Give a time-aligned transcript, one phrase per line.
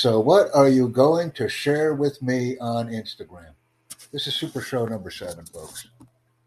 [0.00, 3.52] So, what are you going to share with me on Instagram?
[4.10, 5.88] This is Super Show number seven, folks.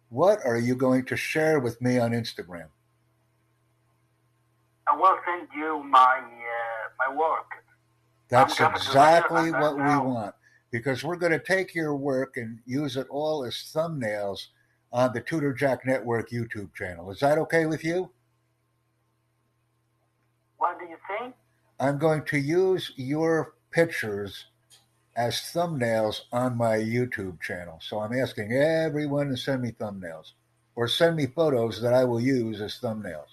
[0.09, 2.65] What are you going to share with me on Instagram?
[4.87, 7.45] I will send you my uh, my work.
[8.27, 10.33] That's I'm coming to exactly what we want
[10.71, 14.47] because we're going to take your work and use it all as thumbnails
[14.91, 17.11] on the Tutor Jack Network YouTube channel.
[17.11, 18.09] Is that okay with you?
[20.57, 21.35] What do you think?
[21.83, 24.45] I'm going to use your pictures
[25.17, 27.77] as thumbnails on my YouTube channel.
[27.81, 30.31] So I'm asking everyone to send me thumbnails
[30.77, 33.27] or send me photos that I will use as thumbnails.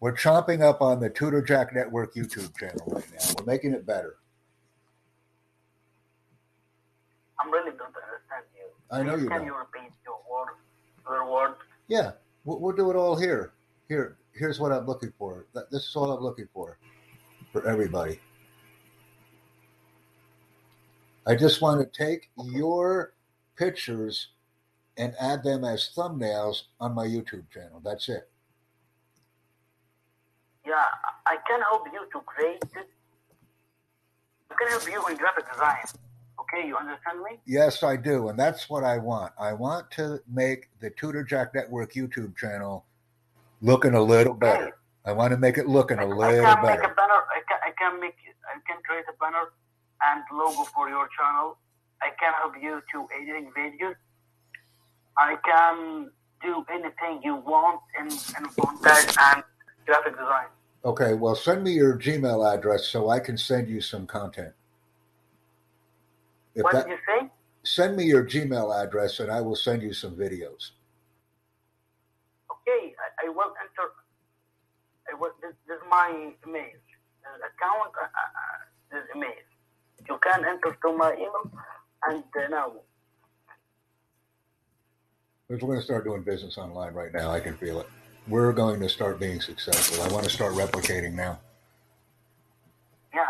[0.00, 3.34] We're chomping up on the Tutor Jack Network YouTube channel right now.
[3.38, 4.16] We're making it better.
[7.38, 8.64] I'm really don't understand you.
[8.90, 9.46] I know Please you Can don't.
[9.46, 10.54] you repeat your word?
[11.06, 11.54] Your word?
[11.86, 12.12] Yeah,
[12.46, 13.52] we'll, we'll do it all here.
[13.88, 15.44] Here, here's what I'm looking for.
[15.52, 16.78] Th- This is all I'm looking for
[17.54, 18.18] for everybody.
[21.24, 23.14] I just want to take your
[23.56, 24.30] pictures
[24.96, 27.80] and add them as thumbnails on my YouTube channel.
[27.82, 28.28] That's it.
[30.66, 30.84] Yeah,
[31.26, 32.60] I can help you to create.
[34.50, 35.84] I can help you in graphic design.
[36.40, 37.38] Okay, you understand me?
[37.46, 39.32] Yes, I do, and that's what I want.
[39.38, 42.84] I want to make the Tutor Jack Network YouTube channel
[43.62, 44.78] looking a little better.
[45.06, 46.82] I want to make it looking a little can better.
[46.82, 47.14] make a banner.
[47.84, 48.14] I can, make.
[48.46, 49.52] I can create a banner
[50.02, 51.58] and logo for your channel.
[52.02, 53.94] I can help you to editing videos.
[55.16, 56.10] I can
[56.42, 59.44] do anything you want in, in montage and
[59.86, 60.46] graphic design.
[60.84, 64.52] Okay, well, send me your Gmail address so I can send you some content.
[66.54, 67.30] If what that, did you say?
[67.62, 70.72] send me your Gmail address and I will send you some videos.
[72.50, 73.90] Okay, I, I will enter.
[75.10, 76.66] I will, this, this is my email
[77.40, 77.92] account.
[78.00, 78.06] Uh,
[78.92, 79.30] this email.
[80.08, 81.50] You can enter to my email,
[82.08, 82.72] and uh, now
[85.48, 87.30] we're going to start doing business online right now.
[87.30, 87.88] I can feel it.
[88.28, 90.02] We're going to start being successful.
[90.02, 91.38] I want to start replicating now.
[93.14, 93.26] yeah.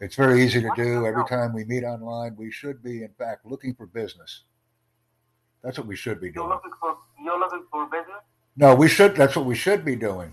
[0.00, 1.06] It's very easy to do.
[1.06, 4.42] Every time we meet online, we should be, in fact, looking for business.
[5.62, 6.48] That's what we should be You're doing.
[6.50, 8.22] looking for you're looking for business.
[8.56, 9.16] No, we should.
[9.16, 10.32] That's what we should be doing.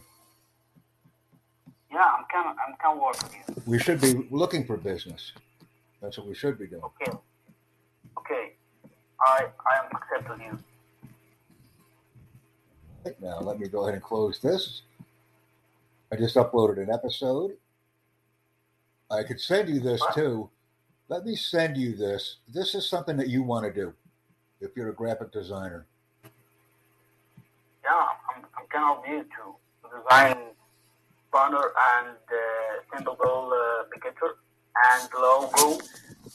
[1.94, 3.64] Yeah, I'm can I'm can work with you.
[3.68, 5.32] We should be looking for business.
[6.02, 6.82] That's what we should be doing.
[6.82, 7.12] Okay.
[8.18, 8.54] Okay.
[9.22, 10.60] I I am accepting you.
[13.06, 14.82] Right now, let me go ahead and close this.
[16.12, 17.52] I just uploaded an episode.
[19.12, 20.50] I could send you this too.
[21.10, 22.38] Let me send you this.
[22.52, 23.94] This is something that you want to do
[24.62, 25.86] if you're a graphic designer.
[27.84, 27.92] Yeah,
[28.36, 30.53] I'm I'm can help you to design
[31.34, 34.36] banner and uh, simple uh, picture
[34.92, 35.82] and logo.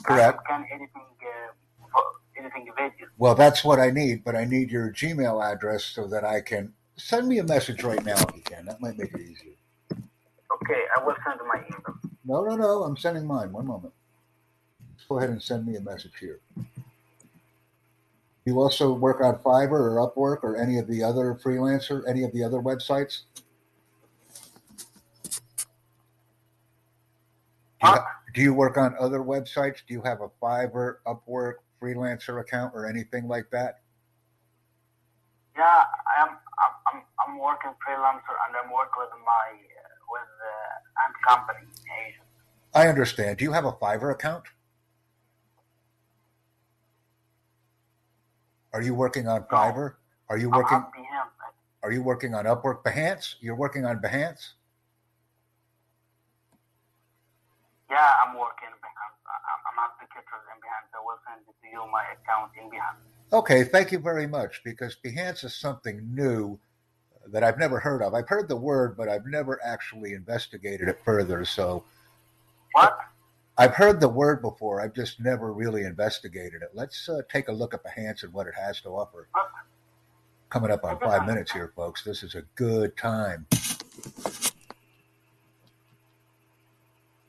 [0.04, 0.40] Correct.
[0.50, 2.00] And can anything uh,
[2.38, 3.06] anything video.
[3.18, 6.72] Well, that's what I need, but I need your Gmail address so that I can
[6.96, 8.64] send me a message right now if you can.
[8.66, 9.54] That might make it easier.
[9.92, 11.98] Okay, I will send my email.
[12.24, 12.82] No, no, no.
[12.84, 13.52] I'm sending mine.
[13.52, 13.94] One moment.
[14.96, 16.40] Just go ahead and send me a message here.
[18.44, 22.32] You also work on Fiverr or Upwork or any of the other freelancer, any of
[22.32, 23.22] the other websites?
[27.80, 27.96] Do you,
[28.34, 29.76] do you work on other websites?
[29.86, 33.80] Do you have a Fiverr, Upwork, freelancer account or anything like that?
[35.56, 36.28] Yeah, I am.
[36.28, 41.66] I'm, I'm, I'm working freelancer and I'm working with my uh, with uh, and company
[42.06, 42.24] agent.
[42.74, 43.38] I understand.
[43.38, 44.44] Do you have a Fiverr account?
[48.72, 49.94] Are you working on Fiverr?
[50.28, 50.84] Are you working?
[51.82, 52.82] Are you working on Upwork?
[52.82, 53.34] Behance?
[53.40, 54.52] You're working on Behance?
[57.90, 59.14] Yeah, I'm working behind.
[59.24, 60.84] I'm, I'm not in behind.
[60.94, 62.96] I will send it to you my account in behind.
[63.32, 66.58] Okay, thank you very much because Behance is something new
[67.30, 68.14] that I've never heard of.
[68.14, 71.44] I've heard the word, but I've never actually investigated it further.
[71.44, 71.84] So
[72.72, 72.98] What?
[73.58, 74.80] I've heard the word before.
[74.80, 76.70] I've just never really investigated it.
[76.74, 79.28] Let's uh, take a look at Behance and what it has to offer.
[79.32, 79.50] What?
[80.48, 82.02] Coming up on five minutes here, folks.
[82.04, 83.46] This is a good time.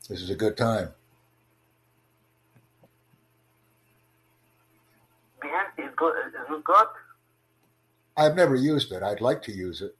[0.08, 0.90] This is a good time.
[5.42, 6.16] Behance is good.
[6.28, 6.88] Is it good?
[8.18, 9.04] I've never used it.
[9.04, 9.96] I'd like to use it.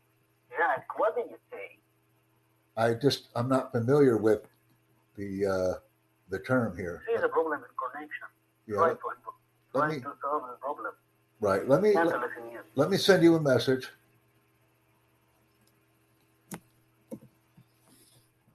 [0.52, 0.82] Yeah.
[0.98, 1.78] What did you say?
[2.76, 4.42] I just I'm not familiar with
[5.16, 5.74] the uh,
[6.30, 7.04] the term here.
[7.08, 8.28] See the problem is connection.
[8.68, 8.98] Yeah, Try to
[9.74, 10.94] let me to solve the problem.
[11.40, 11.68] right.
[11.68, 12.16] Let me let,
[12.76, 13.90] let me send you a message.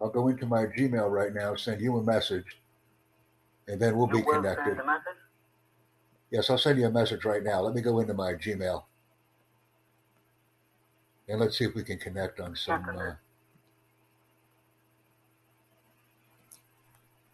[0.01, 2.59] I'll go into my Gmail right now, send you a message,
[3.69, 4.77] and then we'll you be connected.
[6.31, 6.49] Send the message.
[6.49, 7.61] Yes, I'll send you a message right now.
[7.61, 8.85] Let me go into my Gmail.
[11.29, 12.85] And let's see if we can connect on some.
[12.89, 13.15] Uh,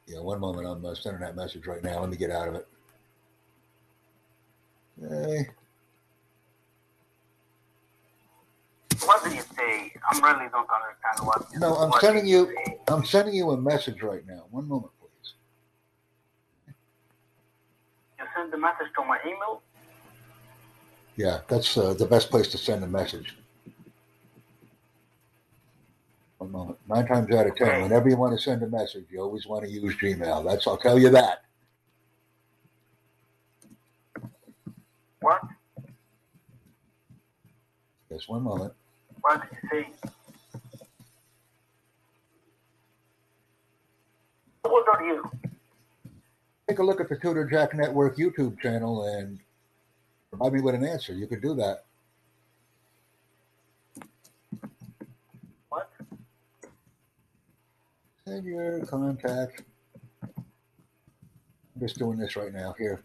[0.06, 0.66] yeah, one moment.
[0.66, 2.00] I'm uh, sending that message right now.
[2.00, 2.68] Let me get out of it.
[5.00, 5.48] Hey,
[9.06, 9.92] What do you say?
[10.10, 11.46] I'm really don't understand what.
[11.58, 12.52] no, I'm sending you.
[12.66, 12.78] say.
[12.88, 14.44] I'm sending you a message right now.
[14.50, 15.34] One moment, please.
[18.18, 19.62] You send the message to my email.
[21.16, 23.36] Yeah, that's uh, the best place to send a message.
[26.38, 26.78] One moment.
[26.88, 27.82] Nine times out of ten, Okay.
[27.82, 30.44] whenever you want to send a message, you always want to use Gmail.
[30.44, 31.44] That's I'll tell you that.
[35.20, 35.42] What?
[38.10, 38.72] Just one moment.
[39.20, 40.10] What did you say?
[44.64, 45.49] How old are you?
[46.70, 49.40] Take a look at the Tutor Jack Network YouTube channel and
[50.28, 51.12] provide me with an answer.
[51.12, 51.82] You could do that.
[55.68, 55.90] What?
[58.24, 59.64] Send your contact.
[60.22, 63.02] I'm just doing this right now here.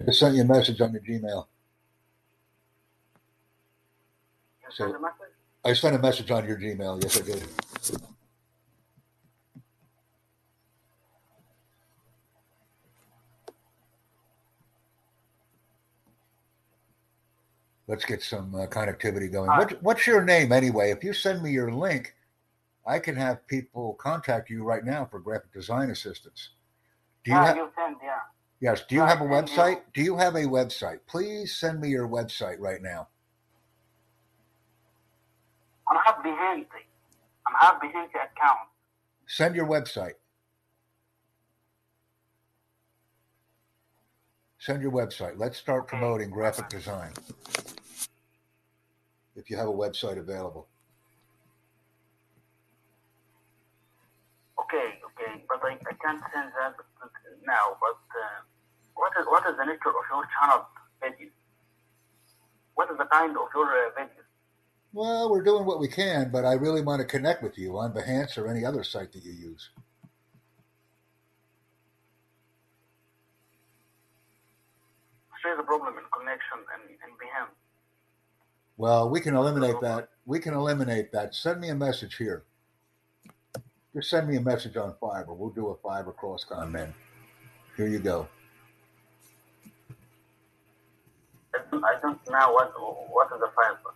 [0.00, 1.46] I just sent you a message on your Gmail.
[4.70, 5.33] So- send the message?
[5.64, 7.02] I sent a message on your Gmail.
[7.02, 7.42] Yes, I did.
[17.86, 19.48] Let's get some uh, connectivity going.
[19.48, 20.90] What, what's your name anyway?
[20.90, 22.14] If you send me your link,
[22.86, 26.50] I can have people contact you right now for graphic design assistance.
[27.24, 27.56] Do you yeah, have?
[27.56, 27.70] you
[28.02, 28.18] yeah.
[28.60, 28.84] Yes.
[28.88, 29.80] Do you have a website?
[29.92, 31.00] Do you have a website?
[31.06, 33.08] Please send me your website right now.
[35.94, 36.66] I'm have Behance.
[37.46, 38.68] I'm have Behance account.
[39.26, 40.14] Send your website.
[44.58, 45.34] Send your website.
[45.36, 47.12] Let's start promoting graphic design.
[49.36, 50.66] If you have a website available.
[54.58, 56.74] Okay, okay, but I, I can't send that
[57.46, 57.76] now.
[57.80, 58.40] But uh,
[58.94, 60.66] what is what is the nature of your channel
[61.02, 61.28] video?
[62.74, 64.24] What is the kind of your uh, video?
[64.94, 67.92] Well, we're doing what we can, but I really want to connect with you on
[67.92, 69.70] Behance or any other site that you use.
[75.42, 77.50] There's a problem in connection in, in Behance.
[78.76, 80.10] Well, we can eliminate that.
[80.26, 81.34] We can eliminate that.
[81.34, 82.44] Send me a message here.
[83.96, 85.36] Just send me a message on Fiverr.
[85.36, 86.94] We'll do a Fiverr crosscon then.
[87.76, 88.28] Here you go.
[91.54, 92.72] I don't, know what
[93.10, 93.94] what is the file.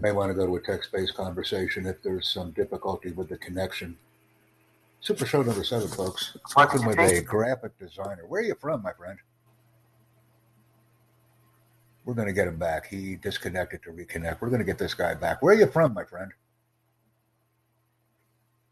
[0.00, 3.36] You may want to go to a text-based conversation if there's some difficulty with the
[3.36, 3.98] connection.
[5.00, 6.38] Super show number seven, folks.
[6.50, 8.24] Talking with a graphic designer.
[8.26, 9.18] Where are you from, my friend?
[12.06, 12.86] We're going to get him back.
[12.86, 14.40] He disconnected to reconnect.
[14.40, 15.42] We're going to get this guy back.
[15.42, 16.32] Where are you from, my friend?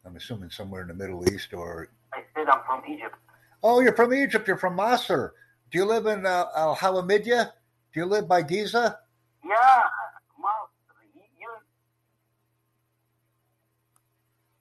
[0.07, 1.91] I'm assuming somewhere in the Middle East or.
[2.15, 3.17] I said I'm from Egypt.
[3.63, 4.49] Oh, you're from Egypt.
[4.49, 5.33] You're from Masr.
[5.71, 7.51] Do you live in uh, Al Hawamidya?
[7.93, 8.99] Do you live by Giza?
[9.45, 9.83] Yeah,
[10.41, 10.49] Ma,
[11.15, 11.49] you, you.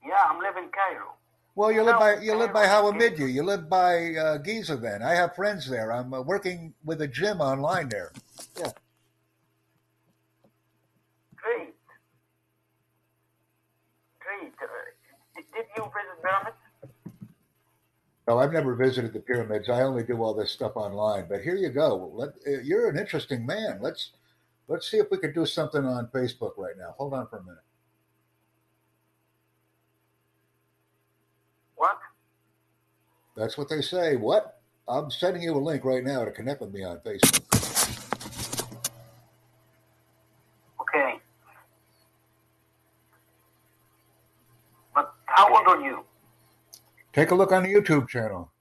[0.08, 1.16] Yeah, I'm living in Cairo.
[1.56, 4.78] Well, you live No, by you live by I don't You live by uh, Giza.
[4.78, 5.92] Then I have friends there.
[5.92, 8.14] I'm uh, working with a gym online there.
[8.58, 8.72] Yeah.
[11.36, 11.74] Great.
[14.20, 14.54] Great.
[14.62, 14.68] Uh,
[15.36, 16.58] did, did you visit pyramids?
[18.28, 19.68] No, I've never visited the pyramids.
[19.68, 21.26] I only do all this stuff online.
[21.28, 22.12] But here you go.
[22.14, 23.80] Let, uh, you're an interesting man.
[23.82, 24.12] Let's
[24.68, 26.94] let's see if we can do something on Facebook right now.
[26.98, 27.64] Hold on for a minute.
[31.78, 32.00] What?
[33.38, 34.16] That's what they say.
[34.16, 34.60] What?
[34.88, 37.44] I'm sending you a link right now to connect with me on Facebook.
[40.82, 41.20] Okay.
[44.96, 46.04] But how old are you?
[47.14, 48.52] Take a look on the YouTube channel.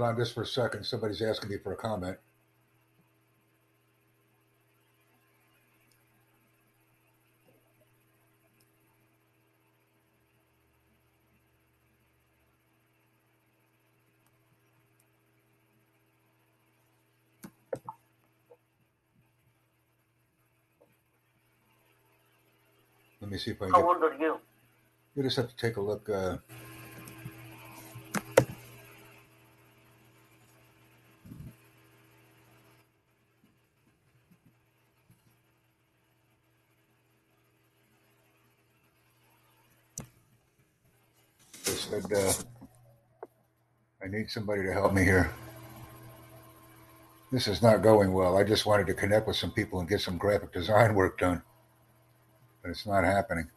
[0.00, 0.84] Hold on just for a second.
[0.84, 2.16] Somebody's asking me for a comment.
[23.20, 23.86] Let me see if I can How get.
[23.86, 24.38] old are you?
[25.14, 26.08] You just have to take a look.
[26.08, 26.38] Uh,
[41.66, 42.32] they said uh,
[44.02, 45.30] I need somebody to help me here.
[47.32, 48.36] This is not going well.
[48.36, 51.42] I just wanted to connect with some people and get some graphic design work done,
[52.62, 53.48] but it's not happening.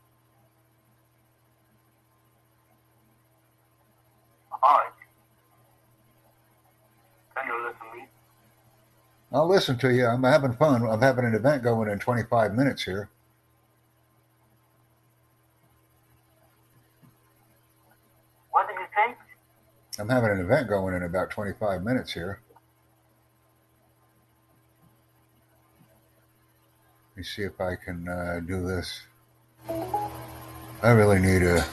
[4.63, 4.91] Alright.
[7.35, 8.05] Can you listen to me?
[9.31, 10.05] I'll listen to you.
[10.05, 10.83] I'm having fun.
[10.83, 13.09] I'm having an event going in 25 minutes here.
[18.95, 19.15] Say?
[19.99, 22.41] I'm having an event going in about 25 minutes here.
[27.11, 29.03] Let me see if I can uh, do this.
[30.81, 31.63] I really need a.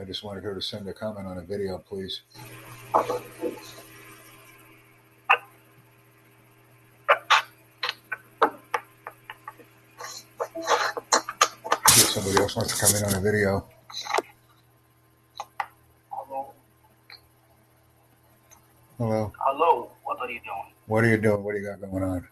[0.00, 2.22] I just wanted her to send a comment on a video, please.
[11.88, 13.66] See if somebody else wants to come in on a video.
[16.10, 16.54] Hello.
[18.96, 19.32] Hello.
[19.38, 19.90] Hello.
[20.04, 20.72] What are you doing?
[20.86, 21.44] What are you doing?
[21.44, 22.28] What do you got going on?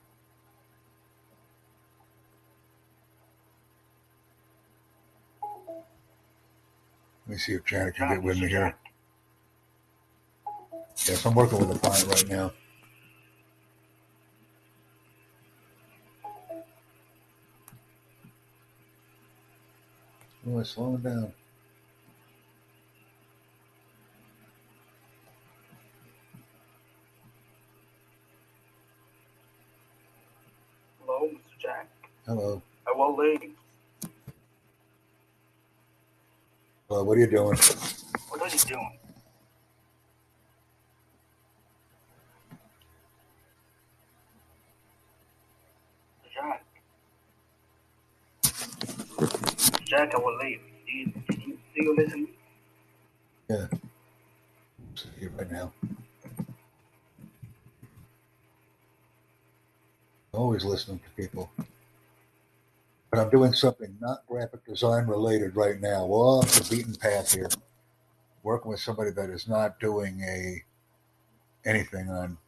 [7.27, 8.75] Let me see if Janet can get with me here.
[11.07, 12.53] Yes, I'm working with a client right now.
[20.49, 21.33] Oh, it's slowing down.
[31.05, 31.59] Hello, Mr.
[31.59, 31.89] Jack.
[32.27, 32.63] Hello.
[32.87, 33.57] I will leave.
[36.89, 37.59] Hello, what are you doing?
[38.29, 38.99] What are you doing?
[46.33, 46.65] Jack.
[49.87, 50.61] Jack, I will leave.
[50.85, 52.29] Do you, do you, listen?
[53.49, 53.67] Yeah.
[54.97, 55.73] See you right now.
[60.33, 61.51] Always listening to people.
[63.11, 66.05] But I'm doing something not graphic design related right now.
[66.05, 67.49] Well, off the beaten path here.
[68.43, 70.65] Working with somebody that is not doing a
[71.65, 72.39] anything on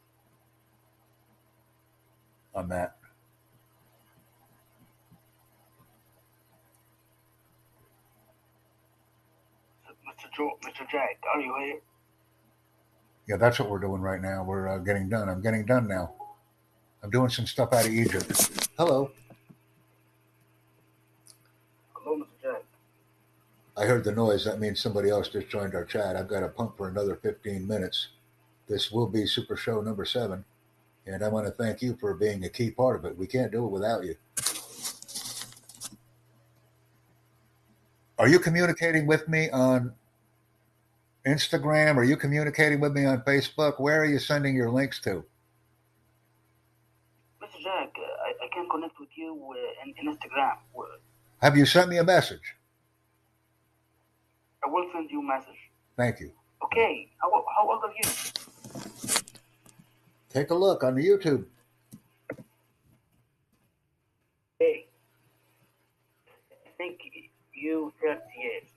[2.53, 2.98] on that.
[10.39, 10.49] Mr.
[10.63, 10.89] Mr.
[10.89, 11.79] Jack, are you here?
[13.27, 14.43] Yeah, that's what we're doing right now.
[14.43, 15.29] We're uh, getting done.
[15.29, 16.13] I'm getting done now.
[17.03, 18.49] I'm doing some stuff out of Egypt.
[18.77, 19.11] Hello.
[21.93, 22.25] Hello, Mr.
[22.41, 22.63] Jack.
[23.77, 24.45] I heard the noise.
[24.45, 26.15] That means somebody else just joined our chat.
[26.15, 28.09] I've got to pump for another 15 minutes.
[28.67, 30.45] This will be Super Show number seven.
[31.05, 33.17] And I want to thank you for being a key part of it.
[33.17, 34.15] We can't do it without you.
[38.17, 39.93] Are you communicating with me on
[41.29, 41.97] Instagram?
[41.97, 43.79] Are you communicating with me on Facebook?
[43.79, 45.23] Where are you sending your links to?
[47.41, 47.63] Mr.
[47.63, 50.57] Jack, I, I can connect with you uh, in, in Instagram.
[51.41, 52.55] Have you sent me a message?
[54.65, 55.59] I will send you a message.
[55.95, 56.31] Thank you.
[56.63, 58.09] Okay, how, how old are you?
[60.29, 61.45] Take a look on the YouTube.
[64.59, 64.87] Hey,
[66.65, 66.99] I think
[67.53, 68.68] you 30 years.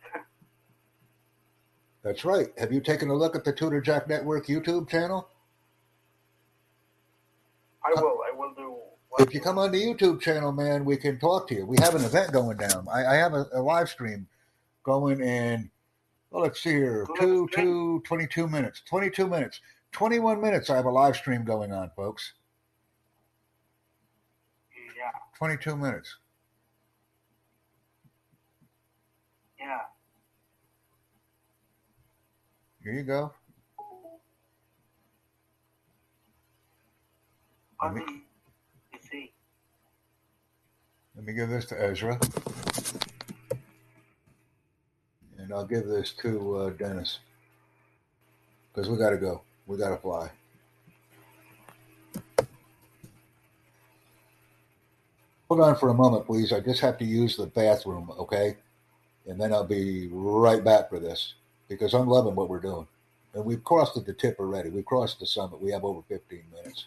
[2.02, 2.49] That's right.
[2.59, 5.28] Have you taken a look at the Tutor Jack Network YouTube channel?
[7.85, 8.76] I will, I will do.
[9.18, 11.66] If you come on the YouTube channel, man, we can talk to you.
[11.66, 12.87] We have an event going down.
[12.90, 14.26] I, I have a, a live stream
[14.85, 15.71] going in,
[16.30, 19.61] well, let's see here, two, two, 22 minutes, 22 minutes,
[19.92, 20.71] 21 minutes.
[20.71, 22.32] I have a live stream going on, folks.
[24.97, 26.16] Yeah, 22 minutes.
[29.62, 29.80] yeah.
[32.84, 33.32] Here you go.
[37.80, 37.94] Let
[39.08, 39.32] see?
[41.14, 42.18] Let me give this to Ezra.
[45.38, 47.20] And I'll give this to uh, Dennis.
[48.72, 49.42] Because we got to go.
[49.66, 50.30] We got to fly.
[55.48, 56.52] Hold on for a moment, please.
[56.52, 58.56] I just have to use the bathroom, okay?
[59.28, 61.34] And then I'll be right back for this
[61.75, 62.87] because I'm loving what we're doing.
[63.35, 64.69] And we've crossed at the tip already.
[64.69, 65.61] We've crossed the summit.
[65.61, 66.87] We have over 15 minutes.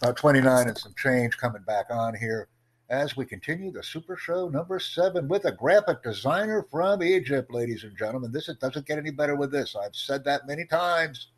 [0.00, 2.48] About 29 and some change coming back on here
[2.88, 7.82] as we continue the Super Show number seven with a graphic designer from Egypt, ladies
[7.82, 8.30] and gentlemen.
[8.30, 9.74] This it doesn't get any better with this.
[9.74, 11.28] I've said that many times.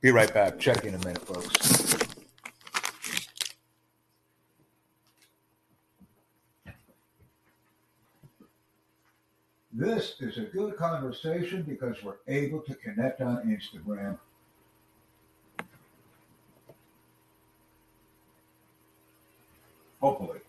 [0.00, 0.58] Be right back.
[0.58, 1.81] Check in a minute, folks.
[9.74, 14.18] This is a good conversation because we're able to connect on Instagram.
[19.98, 20.40] Hopefully.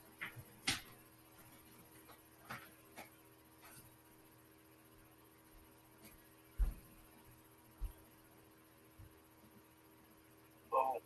[10.69, 11.01] So,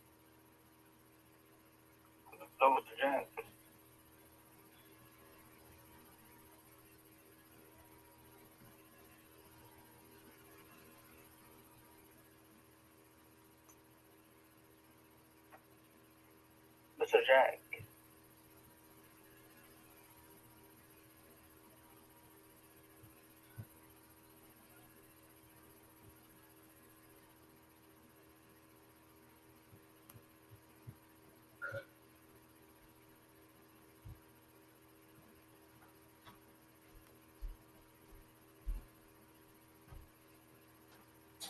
[2.58, 3.00] so Mr.
[3.00, 3.28] Jack,
[17.00, 17.17] Mr.
[17.28, 17.60] Jack,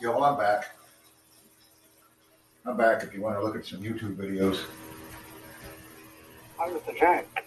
[0.00, 0.76] Yo, I'm back.
[2.66, 4.64] I'm back if you want to look at some YouTube videos.
[6.68, 6.98] Hi Mr.
[6.98, 7.44] Jack.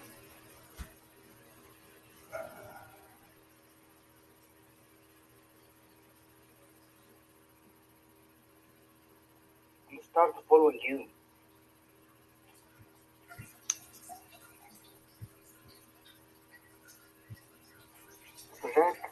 [9.89, 11.05] I'm gonna start following you.
[18.63, 18.73] Mr.
[18.73, 19.11] Jack,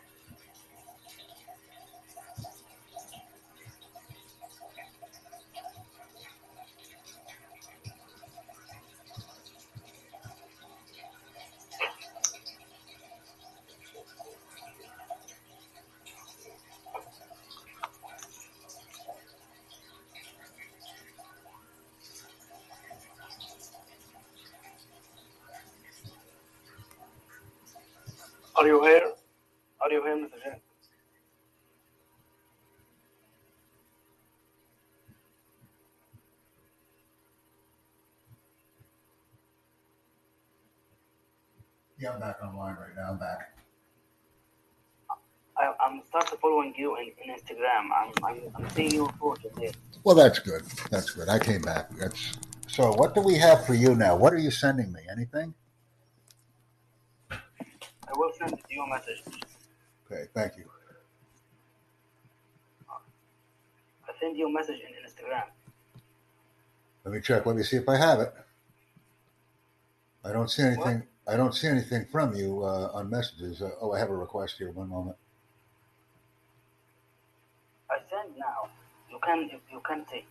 [28.60, 29.12] are you here?
[29.82, 30.56] Are you here, Mr.
[42.00, 43.12] Yeah, I'm back online right now.
[43.12, 43.54] I'm back.
[45.58, 47.90] I, I'm starting to following you in, in Instagram.
[47.96, 49.72] I'm, I'm, I'm seeing your photos there.
[50.04, 50.64] Well, that's good.
[50.92, 51.30] That's good.
[51.30, 51.92] I came back.
[51.98, 52.94] That's so.
[52.94, 54.16] What do we have for you now?
[54.16, 55.02] What are you sending me?
[55.12, 55.54] Anything?
[58.20, 59.24] Will send you a message.
[60.12, 60.66] Okay, thank you.
[62.90, 65.44] I send you a message in Instagram.
[67.06, 67.46] Let me check.
[67.46, 68.34] Let me see if I have it.
[70.26, 71.04] I don't see anything.
[71.26, 73.62] I don't see anything from you uh, on messages.
[73.62, 74.72] Uh, oh, I have a request here.
[74.72, 75.16] One moment.
[77.90, 78.68] I send now.
[79.10, 80.26] You can you, you can see.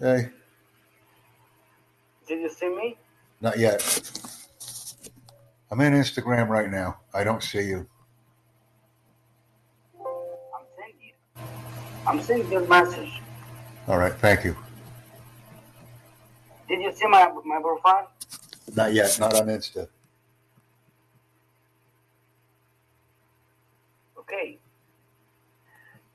[0.00, 0.30] Hey,
[2.26, 2.96] Did you see me?
[3.42, 3.82] not yet.
[5.70, 6.98] I'm in Instagram right now.
[7.12, 7.86] I don't see you.
[10.00, 11.14] I'm sending you.
[12.06, 13.20] I'm sending you a message.
[13.86, 14.56] All right, thank you.
[16.68, 18.10] Did you see my my profile?
[18.74, 19.18] Not yet.
[19.20, 19.88] Not on Insta.
[24.18, 24.58] Okay.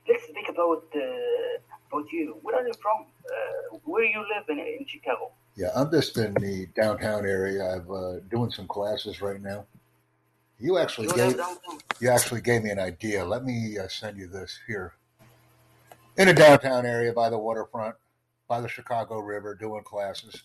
[0.08, 1.58] Let's speak about uh,
[1.90, 2.38] about you.
[2.42, 3.06] Where are you from?
[3.26, 5.32] Uh, where do you live in in Chicago?
[5.56, 7.76] Yeah, I'm just in the downtown area.
[7.76, 9.66] I'm uh, doing some classes right now.
[10.58, 11.40] You actually You gave
[12.00, 13.24] you actually gave me an idea.
[13.24, 14.94] Let me uh, send you this here.
[16.16, 17.96] In a downtown area by the waterfront,
[18.48, 20.42] by the Chicago River, doing classes.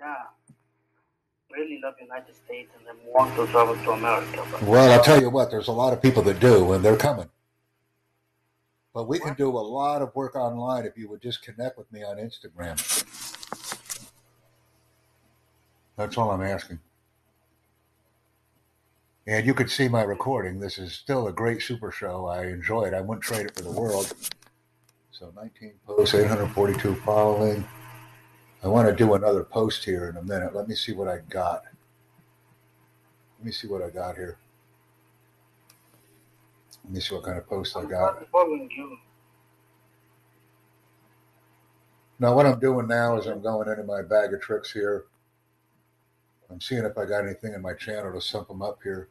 [0.00, 0.14] Yeah.
[1.50, 4.44] Really love United States and then want to travel to America.
[4.62, 7.28] Well, I'll tell you what, there's a lot of people that do, and they're coming.
[8.94, 11.90] But we can do a lot of work online if you would just connect with
[11.92, 12.76] me on Instagram.
[15.96, 16.80] That's all I'm asking.
[19.26, 20.58] And you could see my recording.
[20.58, 22.26] This is still a great super show.
[22.26, 22.94] I enjoy it.
[22.94, 24.12] I wouldn't trade it for the world.
[25.12, 27.64] So 19 posts, 842 following.
[28.64, 30.54] I want to do another post here in a minute.
[30.54, 31.62] Let me see what I got.
[33.38, 34.38] Let me see what I got here.
[36.84, 38.20] Let me see what kind of post I got.
[38.20, 38.98] not following you.
[42.18, 45.06] Now, what I'm doing now is I'm going into my bag of tricks here.
[46.50, 49.08] I'm seeing if I got anything in my channel to sump them up here.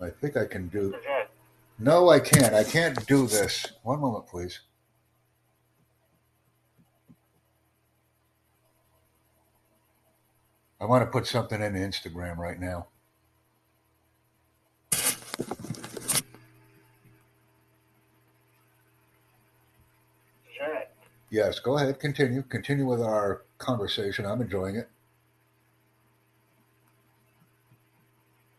[0.00, 0.94] I think I can do.
[1.78, 2.54] No, I can't.
[2.54, 3.66] I can't do this.
[3.82, 4.60] One moment, please.
[10.80, 12.88] I want to put something in Instagram right now.
[20.56, 20.92] Jack,
[21.30, 21.98] Yes, go ahead.
[22.00, 22.42] Continue.
[22.42, 24.26] Continue with our conversation.
[24.26, 24.88] I'm enjoying it.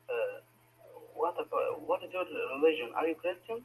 [0.10, 0.42] uh,
[1.16, 2.26] what about, what is your
[2.58, 2.92] religion?
[2.96, 3.64] Are you Christian?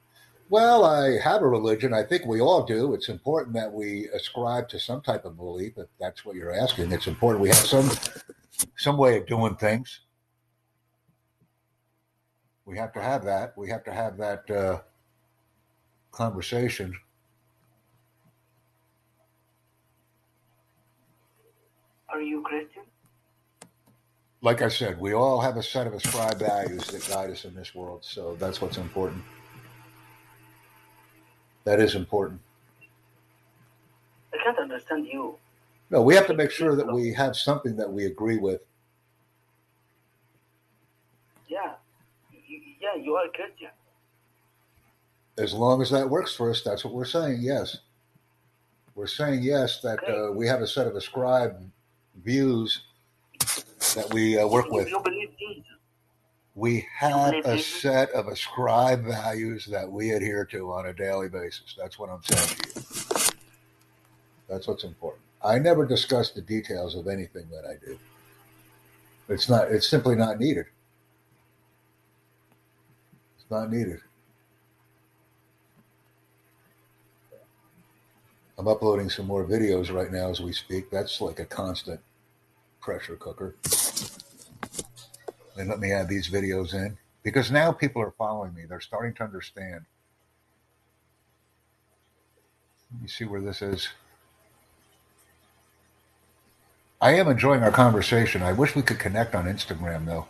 [0.53, 1.95] Well, I have a religion.
[1.95, 2.93] I think we all do.
[2.93, 5.79] It's important that we ascribe to some type of belief.
[5.79, 7.91] If that's what you're asking, it's important we have some
[8.77, 10.01] some way of doing things.
[12.67, 13.57] We have to have that.
[13.57, 14.81] We have to have that uh,
[16.11, 16.99] conversation.
[22.11, 22.83] Are you Christian?
[24.43, 27.55] Like I said, we all have a set of ascribed values that guide us in
[27.55, 28.05] this world.
[28.05, 29.25] So that's what's important.
[31.65, 32.41] That is important.
[34.33, 35.37] I can't understand you.
[35.91, 38.63] No, we have to make sure that we have something that we agree with.
[41.49, 41.73] Yeah,
[42.81, 43.69] yeah, you are Christian.
[45.39, 47.39] As long as that works for us, that's what we're saying.
[47.41, 47.79] Yes,
[48.95, 51.63] we're saying yes that uh, we have a set of ascribed
[52.25, 52.83] views
[53.95, 54.89] that we uh, work with.
[54.89, 55.72] You believe Jesus.
[56.55, 61.75] We have a set of ascribed values that we adhere to on a daily basis.
[61.79, 63.33] That's what I'm saying to you.
[64.49, 65.23] That's what's important.
[65.43, 67.99] I never discuss the details of anything that I do.
[69.29, 69.71] It's not.
[69.71, 70.67] It's simply not needed.
[73.39, 74.01] It's not needed.
[78.59, 80.91] I'm uploading some more videos right now as we speak.
[80.91, 82.01] That's like a constant
[82.81, 83.57] pressure cooker.
[85.57, 88.65] And let me add these videos in because now people are following me.
[88.69, 89.85] They're starting to understand.
[92.93, 93.89] Let me see where this is.
[97.01, 98.43] I am enjoying our conversation.
[98.43, 100.27] I wish we could connect on Instagram though.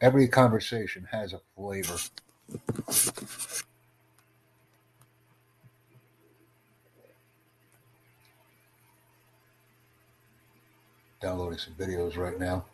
[0.00, 1.96] Every conversation has a flavor.
[11.20, 12.64] Downloading some videos right now.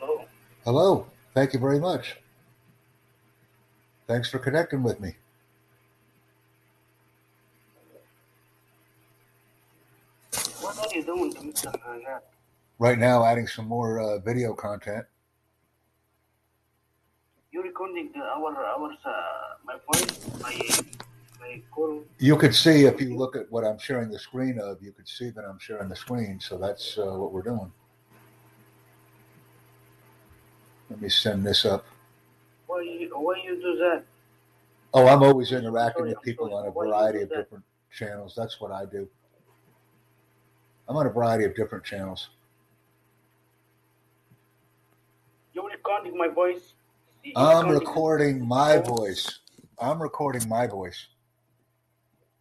[0.00, 0.24] Hello.
[0.64, 1.06] Hello.
[1.34, 2.16] Thank you very much.
[4.06, 5.14] Thanks for connecting with me.
[10.60, 11.72] What are you doing to Mr.
[12.02, 12.22] Jack?
[12.78, 15.04] Right now, adding some more uh, video content.
[17.52, 19.12] You're recording the, our our uh,
[19.64, 20.58] my voice, my
[21.40, 22.02] my call.
[22.18, 25.08] You could see if you look at what I'm sharing the screen of, you could
[25.08, 26.40] see that I'm sharing the screen.
[26.40, 27.70] So that's uh, what we're doing.
[30.90, 31.86] Let me send this up.
[32.66, 34.02] Why you why you do that?
[34.92, 36.62] Oh, I'm always interacting Sorry, with people sorry.
[36.62, 37.36] on a variety of that?
[37.44, 38.34] different channels.
[38.36, 39.08] That's what I do.
[40.88, 42.30] I'm on a variety of different channels.
[45.54, 46.72] You're recording my voice?
[47.22, 48.96] You I'm recording- recording my oh.
[48.96, 49.38] voice.
[49.78, 51.06] I'm recording my voice.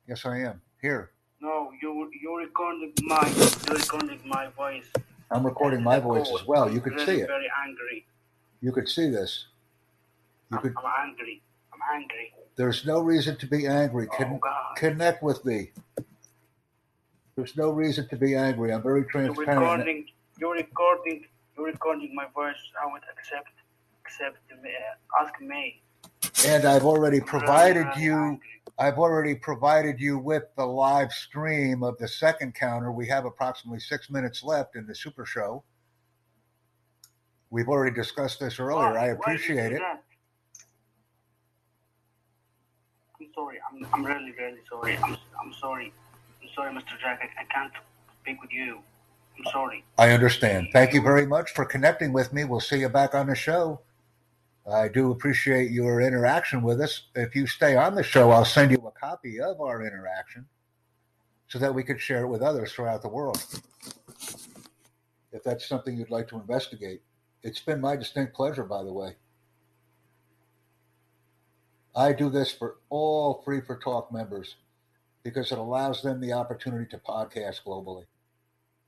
[0.07, 0.61] Yes, I am.
[0.81, 1.11] Here.
[1.39, 3.31] No, you you're recording my
[3.67, 4.91] you're recording my voice.
[5.29, 6.71] I'm recording my voice as well.
[6.71, 7.27] You can very, see it.
[7.27, 8.07] Very angry.
[8.61, 9.47] You could see this.
[10.51, 10.73] You I'm, could.
[10.77, 11.41] I'm angry.
[11.73, 12.33] I'm angry.
[12.55, 14.07] There's no reason to be angry.
[14.11, 14.39] Oh Con-
[14.75, 15.71] connect with me.
[17.35, 18.73] There's no reason to be angry.
[18.73, 19.47] I'm very transparent.
[19.47, 20.05] You're recording.
[20.39, 21.25] You're recording.
[21.55, 22.55] You're recording my voice.
[22.81, 23.49] I would accept.
[24.05, 24.37] Accept.
[24.61, 25.81] Me, uh, ask me.
[26.45, 28.45] And I've already provided you angry.
[28.77, 32.91] I've already provided you with the live stream of the second counter.
[32.91, 35.63] We have approximately six minutes left in the super show.
[37.51, 38.89] We've already discussed this earlier.
[38.89, 38.99] Oh, why?
[38.99, 39.79] I appreciate it.
[39.79, 40.03] that?
[43.19, 43.57] I'm sorry.
[43.71, 44.97] I'm, I'm really, really sorry.
[44.97, 45.91] I'm, I'm sorry.
[46.41, 46.99] I'm sorry, Mr.
[47.01, 47.21] Jack.
[47.23, 47.73] I, I can't
[48.21, 48.79] speak with you.
[49.37, 49.83] I'm sorry.
[49.97, 50.67] I understand.
[50.73, 52.43] Thank you very much for connecting with me.
[52.43, 53.81] We'll see you back on the show.
[54.71, 57.03] I do appreciate your interaction with us.
[57.15, 60.45] If you stay on the show, I'll send you a copy of our interaction
[61.47, 63.43] so that we could share it with others throughout the world.
[65.31, 67.01] If that's something you'd like to investigate,
[67.43, 69.15] it's been my distinct pleasure, by the way.
[71.95, 74.55] I do this for all Free for Talk members
[75.23, 78.05] because it allows them the opportunity to podcast globally.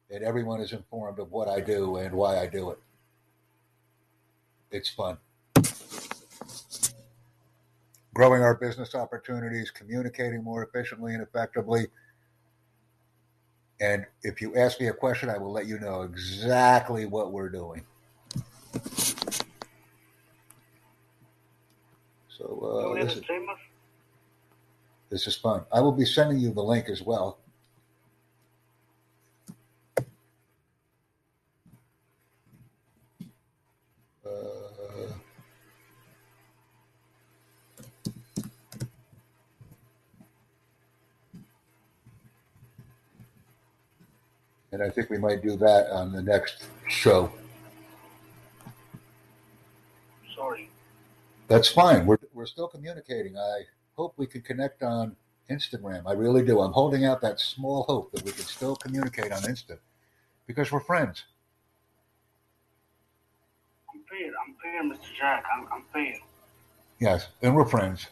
[0.09, 2.79] And everyone is informed of what I do and why I do it.
[4.71, 5.17] It's fun.
[8.13, 11.87] Growing our business opportunities, communicating more efficiently and effectively.
[13.79, 17.49] And if you ask me a question, I will let you know exactly what we're
[17.49, 17.83] doing.
[22.41, 23.23] So uh, this, is,
[25.11, 25.61] this is fun.
[25.71, 27.37] I will be sending you the link as well.
[34.25, 34.29] Uh,
[44.71, 47.31] and I think we might do that on the next show.
[50.35, 50.71] Sorry.
[51.51, 52.05] That's fine.
[52.05, 53.37] We're we're still communicating.
[53.37, 53.63] I
[53.97, 55.17] hope we can connect on
[55.49, 56.03] Instagram.
[56.05, 56.61] I really do.
[56.61, 59.77] I'm holding out that small hope that we can still communicate on Insta
[60.47, 61.25] because we're friends.
[63.93, 64.31] I'm fair.
[64.41, 65.17] I'm fair, Mr.
[65.19, 65.43] Jack.
[65.53, 66.15] I'm, I'm fair.
[66.99, 68.07] Yes, and we're friends.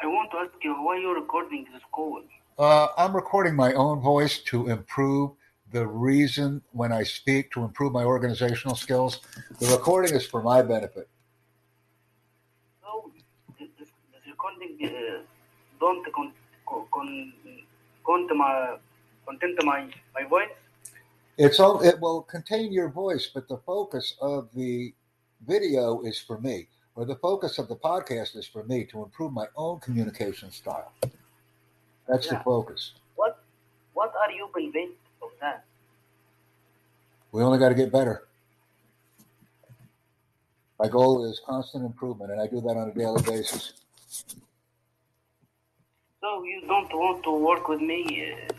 [0.00, 2.20] I want to ask you why you're recording this call.
[2.58, 5.30] Uh, I'm recording my own voice to improve
[5.72, 9.20] the reason when I speak to improve my organizational skills.
[9.60, 11.08] The recording is for my benefit.
[12.82, 13.10] So,
[13.58, 13.88] this, this
[14.26, 15.22] recording uh,
[15.80, 16.32] don't con,
[16.66, 17.32] con,
[18.04, 18.76] con, my,
[19.26, 20.48] content my, my voice?
[21.36, 24.94] It's all, it will contain your voice, but the focus of the
[25.46, 29.32] video is for me, or the focus of the podcast is for me to improve
[29.32, 30.92] my own communication style.
[32.06, 32.38] That's yeah.
[32.38, 32.92] the focus.
[33.16, 33.42] What
[33.94, 35.03] What are you convinced
[37.32, 38.28] We only got to get better.
[40.78, 43.72] My goal is constant improvement, and I do that on a daily basis.
[46.20, 48.32] So you don't want to work with me?
[48.32, 48.52] Uh,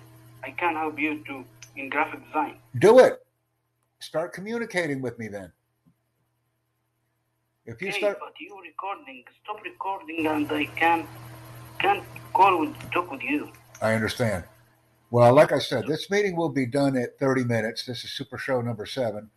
[0.43, 1.43] I can help you to
[1.75, 2.57] in graphic design.
[2.79, 3.25] Do it.
[3.99, 5.51] Start communicating with me then.
[7.65, 9.23] If you hey, start, but you recording.
[9.43, 11.07] Stop recording, and I can
[11.79, 13.51] can't call with talk with you.
[13.81, 14.43] I understand.
[15.15, 17.85] Well, like I said, this meeting will be done at 30 minutes.
[17.85, 19.29] This is Super Show number seven.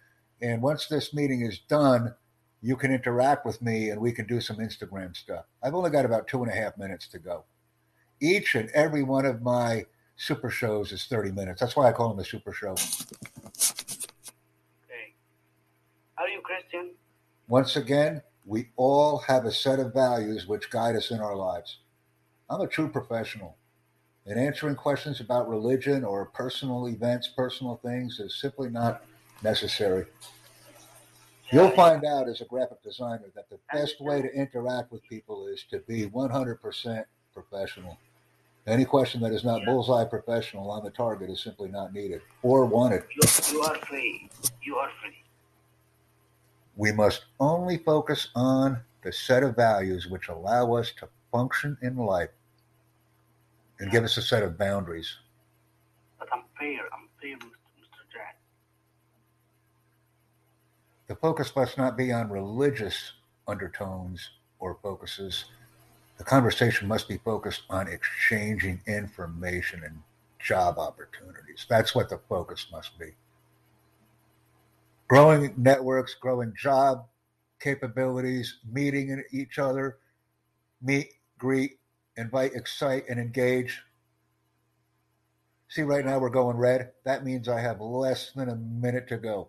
[0.42, 2.16] And once this meeting is done,
[2.60, 5.44] you can interact with me and we can do some Instagram stuff.
[5.62, 7.44] I've only got about two and a half minutes to go.
[8.20, 9.86] Each and every one of my
[10.16, 11.60] super shows is 30 minutes.
[11.60, 12.72] That's why I call them a super show.
[12.72, 12.82] Okay.
[16.18, 16.90] Are you Christian?
[17.46, 21.78] Once again, we all have a set of values which guide us in our lives.
[22.50, 23.56] I'm a true professional.
[24.28, 29.02] And answering questions about religion or personal events, personal things is simply not
[29.42, 30.04] necessary.
[31.50, 35.46] You'll find out as a graphic designer that the best way to interact with people
[35.46, 37.98] is to be 100% professional.
[38.66, 42.66] Any question that is not bullseye professional on the target is simply not needed or
[42.66, 43.04] wanted.
[43.50, 44.28] You are free.
[44.60, 45.24] You are free.
[46.76, 51.96] We must only focus on the set of values which allow us to function in
[51.96, 52.28] life
[53.80, 55.16] and give us a set of boundaries.
[56.18, 56.80] But I'm fair.
[56.92, 58.12] I'm fair, Mr.
[58.12, 58.38] Jack.
[61.06, 63.12] The focus must not be on religious
[63.46, 65.46] undertones or focuses.
[66.18, 70.02] The conversation must be focused on exchanging information and
[70.40, 71.66] job opportunities.
[71.68, 73.12] That's what the focus must be.
[75.08, 77.06] Growing networks, growing job
[77.60, 79.98] capabilities, meeting each other,
[80.82, 81.78] meet, greet,
[82.18, 83.80] invite, excite, and engage.
[85.68, 86.90] See, right now we're going red.
[87.04, 89.48] That means I have less than a minute to go.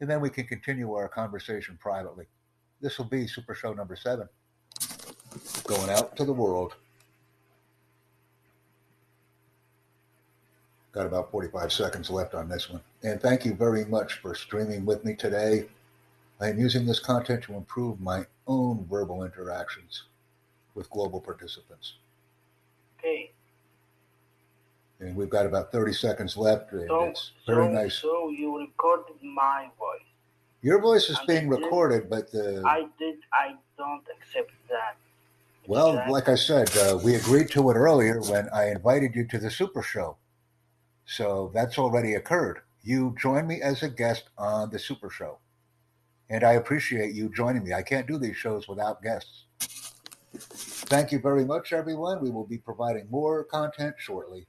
[0.00, 2.26] And then we can continue our conversation privately.
[2.80, 4.28] This will be Super Show number seven.
[5.64, 6.74] Going out to the world.
[10.92, 12.80] Got about 45 seconds left on this one.
[13.02, 15.66] And thank you very much for streaming with me today.
[16.40, 20.04] I am using this content to improve my own verbal interactions
[20.74, 21.94] with global participants.
[23.00, 23.32] Okay.
[25.00, 26.72] And we've got about 30 seconds left.
[26.72, 27.94] And so, it's very so, nice.
[27.94, 30.06] So you recorded my voice.
[30.62, 33.16] Your voice is And being recorded, but the I did.
[33.32, 34.96] I don't accept that.
[35.66, 39.38] well, like I said, uh, we agreed to it earlier when I invited you to
[39.38, 40.18] the Super Show.
[41.06, 42.60] So that's already occurred.
[42.82, 45.38] You joined me as a guest on the Super Show,
[46.28, 47.72] and I appreciate you joining me.
[47.72, 49.44] I can't do these shows without guests.
[50.38, 52.22] Thank you very much, everyone.
[52.22, 54.46] We will be providing more content shortly.